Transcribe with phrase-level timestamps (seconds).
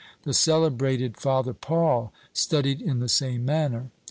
[0.23, 3.91] The celebrated Father Paul studied in the same manner.